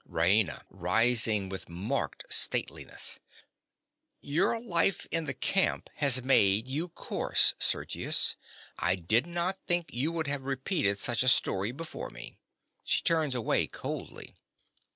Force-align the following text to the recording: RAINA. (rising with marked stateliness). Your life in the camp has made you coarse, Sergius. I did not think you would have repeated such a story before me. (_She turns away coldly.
RAINA. 0.09 0.63
(rising 0.71 1.47
with 1.47 1.69
marked 1.69 2.23
stateliness). 2.27 3.19
Your 4.19 4.59
life 4.59 5.05
in 5.11 5.25
the 5.25 5.33
camp 5.35 5.91
has 5.97 6.23
made 6.23 6.67
you 6.67 6.89
coarse, 6.89 7.53
Sergius. 7.59 8.35
I 8.79 8.95
did 8.95 9.27
not 9.27 9.59
think 9.67 9.93
you 9.93 10.11
would 10.11 10.25
have 10.25 10.41
repeated 10.41 10.97
such 10.97 11.21
a 11.21 11.27
story 11.27 11.71
before 11.71 12.09
me. 12.09 12.39
(_She 12.83 13.03
turns 13.03 13.35
away 13.35 13.67
coldly. 13.67 14.33